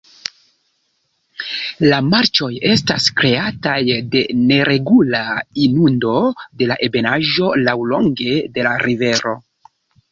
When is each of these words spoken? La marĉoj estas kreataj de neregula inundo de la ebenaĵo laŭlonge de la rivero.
La 1.91 1.99
marĉoj 2.13 2.49
estas 2.71 3.05
kreataj 3.21 3.77
de 4.17 4.25
neregula 4.41 5.23
inundo 5.69 6.17
de 6.61 6.73
la 6.75 6.83
ebenaĵo 6.91 7.55
laŭlonge 7.71 8.39
de 8.59 8.69
la 8.71 8.79
rivero. 8.89 9.39